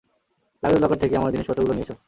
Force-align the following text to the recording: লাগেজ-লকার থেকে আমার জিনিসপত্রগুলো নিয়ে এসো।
লাগেজ-লকার 0.63 0.97
থেকে 0.97 1.13
আমার 1.15 1.31
জিনিসপত্রগুলো 1.31 1.73
নিয়ে 1.73 1.87
এসো। 1.87 1.95